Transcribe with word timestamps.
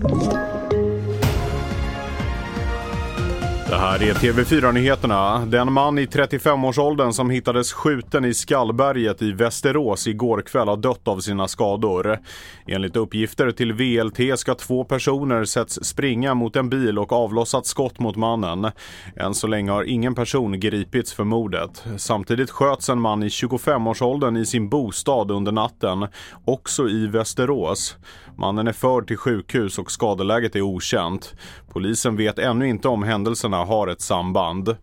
Thank 0.00 0.32
you. 0.32 0.57
Det 3.68 3.76
här 3.76 4.02
är 4.02 4.14
TV4-nyheterna. 4.14 5.46
Den 5.46 5.72
man 5.72 5.98
i 5.98 6.06
35-årsåldern 6.06 7.12
som 7.12 7.30
hittades 7.30 7.72
skjuten 7.72 8.24
i 8.24 8.34
Skallberget 8.34 9.22
i 9.22 9.32
Västerås 9.32 10.06
igår 10.06 10.40
kväll 10.40 10.68
har 10.68 10.76
dött 10.76 11.08
av 11.08 11.20
sina 11.20 11.48
skador. 11.48 12.18
Enligt 12.66 12.96
uppgifter 12.96 13.50
till 13.50 13.72
VLT 13.72 14.38
ska 14.38 14.54
två 14.54 14.84
personer 14.84 15.44
setts 15.44 15.84
springa 15.84 16.34
mot 16.34 16.56
en 16.56 16.68
bil 16.68 16.98
och 16.98 17.12
avlossat 17.12 17.66
skott 17.66 17.98
mot 17.98 18.16
mannen. 18.16 18.70
Än 19.16 19.34
så 19.34 19.46
länge 19.46 19.70
har 19.70 19.84
ingen 19.84 20.14
person 20.14 20.60
gripits 20.60 21.12
för 21.12 21.24
mordet. 21.24 21.84
Samtidigt 21.96 22.50
sköts 22.50 22.88
en 22.88 23.00
man 23.00 23.22
i 23.22 23.28
25-årsåldern 23.28 24.36
i 24.36 24.46
sin 24.46 24.68
bostad 24.68 25.30
under 25.30 25.52
natten, 25.52 26.06
också 26.44 26.88
i 26.88 27.06
Västerås. 27.06 27.96
Mannen 28.36 28.66
är 28.68 28.72
förd 28.72 29.06
till 29.06 29.16
sjukhus 29.16 29.78
och 29.78 29.90
skadeläget 29.90 30.56
är 30.56 30.62
okänt. 30.62 31.34
Polisen 31.72 32.16
vet 32.16 32.38
ännu 32.38 32.68
inte 32.68 32.88
om 32.88 33.02
händelserna 33.02 33.57
har 33.64 33.88
ett 33.88 34.00
samband. 34.00 34.76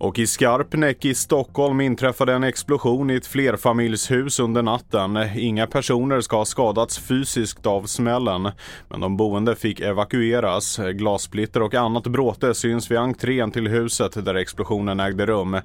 Och 0.00 0.18
i 0.18 0.26
Skarpnäck 0.26 1.04
i 1.04 1.14
Stockholm 1.14 1.80
inträffade 1.80 2.32
en 2.32 2.44
explosion 2.44 3.10
i 3.10 3.14
ett 3.14 3.26
flerfamiljshus 3.26 4.40
under 4.40 4.62
natten. 4.62 5.16
Inga 5.36 5.66
personer 5.66 6.20
ska 6.20 6.36
ha 6.36 6.44
skadats 6.44 6.98
fysiskt 6.98 7.66
av 7.66 7.82
smällen, 7.82 8.50
men 8.88 9.00
de 9.00 9.16
boende 9.16 9.56
fick 9.56 9.80
evakueras. 9.80 10.80
Glassplitter 10.92 11.62
och 11.62 11.74
annat 11.74 12.06
bråte 12.06 12.54
syns 12.54 12.90
vid 12.90 12.98
entrén 12.98 13.50
till 13.50 13.68
huset 13.68 14.24
där 14.24 14.34
explosionen 14.34 15.00
ägde 15.00 15.26
rum. 15.26 15.60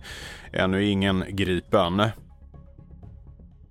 Ännu 0.53 0.85
ingen 0.85 1.23
gripen. 1.29 2.01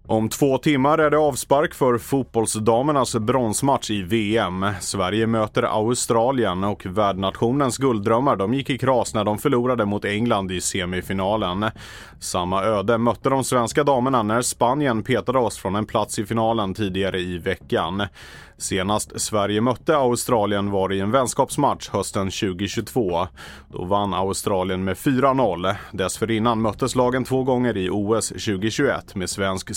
Om 0.06 0.28
två 0.28 0.58
timmar 0.58 0.98
är 0.98 1.10
det 1.10 1.18
avspark 1.18 1.74
för 1.74 1.98
fotbollsdamernas 1.98 3.16
bronsmatch 3.16 3.90
i 3.90 4.02
VM. 4.02 4.66
Sverige 4.80 5.27
möter 5.27 5.62
Australien 5.62 6.64
och 6.64 6.86
värdnationens 6.86 7.78
gulddrömmar 7.78 8.36
de 8.36 8.55
gick 8.55 8.70
i 8.70 8.78
kras 8.78 9.14
när 9.14 9.25
de 9.25 9.38
förlorade 9.38 9.84
mot 9.84 10.05
England 10.05 10.52
i 10.52 10.60
semifinalen. 10.60 11.64
Samma 12.20 12.62
öde 12.62 12.98
mötte 12.98 13.30
de 13.30 13.44
svenska 13.44 13.84
damerna 13.84 14.22
när 14.22 14.42
Spanien 14.42 15.02
petade 15.02 15.38
oss 15.38 15.58
från 15.58 15.75
en 15.75 15.86
plats 15.86 16.19
i 16.19 16.27
finalen 16.27 16.75
tidigare 16.75 17.20
i 17.20 17.38
veckan. 17.38 18.02
Senast 18.58 19.20
Sverige 19.20 19.60
mötte 19.60 19.97
Australien 19.97 20.70
var 20.70 20.92
i 20.92 21.00
en 21.00 21.10
vänskapsmatch 21.10 21.88
hösten 21.88 22.30
2022. 22.30 23.27
Då 23.72 23.84
vann 23.84 24.14
Australien 24.14 24.84
med 24.84 24.97
4-0. 24.97 25.75
Dessförinnan 25.92 26.60
möttes 26.60 26.94
lagen 26.94 27.25
två 27.25 27.42
gånger 27.42 27.77
i 27.77 27.91
OS 27.91 28.28
2021 28.28 29.14
med 29.14 29.30
svensk 29.30 29.77